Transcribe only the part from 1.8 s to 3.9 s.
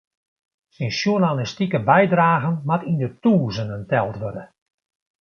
bydragen moat yn de tûzenen